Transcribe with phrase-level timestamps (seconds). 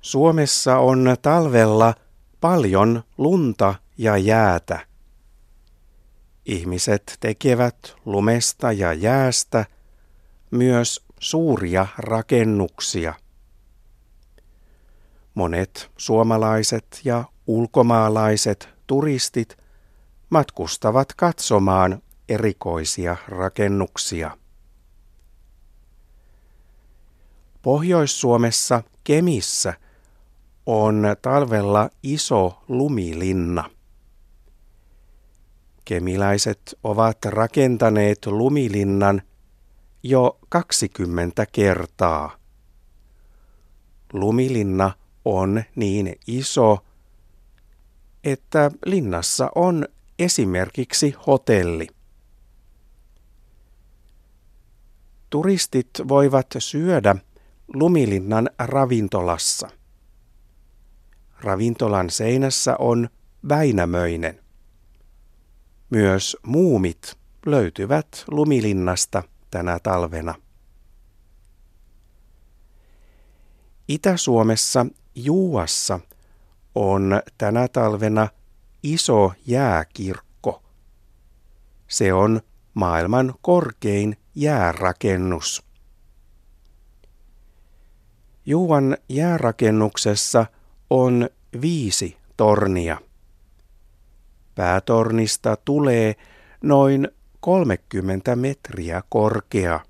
[0.00, 1.94] Suomessa on talvella
[2.40, 4.86] paljon lunta ja jäätä.
[6.46, 9.66] Ihmiset tekevät lumesta ja jäästä
[10.50, 13.14] myös suuria rakennuksia.
[15.34, 19.58] Monet suomalaiset ja ulkomaalaiset turistit
[20.30, 24.36] matkustavat katsomaan erikoisia rakennuksia.
[27.62, 29.74] Pohjois-Suomessa Kemissä
[30.66, 33.70] on talvella iso lumilinna.
[35.84, 39.22] Kemiläiset ovat rakentaneet lumilinnan
[40.02, 42.36] jo 20 kertaa.
[44.12, 44.92] Lumilinna
[45.24, 46.78] on niin iso,
[48.24, 49.88] että linnassa on
[50.18, 51.86] esimerkiksi hotelli.
[55.30, 57.16] Turistit voivat syödä
[57.74, 59.79] Lumilinnan ravintolassa.
[61.42, 63.08] Ravintolan seinässä on
[63.48, 64.40] Väinämöinen.
[65.90, 70.34] Myös muumit löytyvät Lumilinnasta tänä talvena.
[73.88, 76.00] Itä-Suomessa Juuassa
[76.74, 78.28] on tänä talvena
[78.82, 80.62] iso jääkirkko.
[81.88, 82.40] Se on
[82.74, 85.62] maailman korkein jäärakennus.
[88.46, 90.46] Juuan jäärakennuksessa
[90.90, 91.28] on
[91.60, 92.98] viisi tornia.
[94.54, 96.14] Päätornista tulee
[96.62, 97.08] noin
[97.40, 99.80] 30 metriä korkea.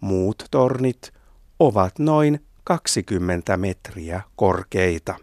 [0.00, 1.14] Muut tornit
[1.58, 5.14] ovat noin 20 metriä korkeita.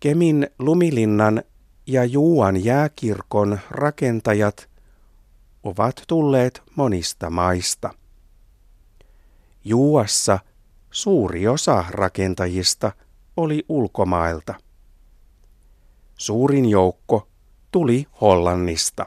[0.00, 1.42] Kemin Lumilinnan
[1.86, 4.68] ja Juuan jääkirkon rakentajat
[5.62, 7.90] ovat tulleet monista maista.
[9.64, 10.38] Juuassa
[10.90, 12.92] suuri osa rakentajista
[13.36, 14.54] oli ulkomailta.
[16.18, 17.28] Suurin joukko
[17.70, 19.06] tuli Hollannista.